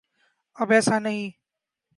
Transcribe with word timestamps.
اب 0.55 0.71
ایسا 0.71 0.99
نہیں۔ 0.99 1.29